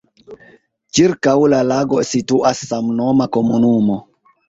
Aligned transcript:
Ĉirkaŭ 0.99 1.35
la 1.55 1.61
lago 1.73 2.01
situas 2.15 2.65
samnoma 2.73 3.33
komunumo. 3.39 4.05